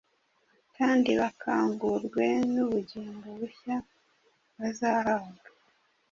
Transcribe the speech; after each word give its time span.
kandi 0.77 1.09
bakangurwe 1.21 2.25
n’ubugingo 2.53 3.27
bushya 3.39 3.75
bazahabwa. 4.59 5.47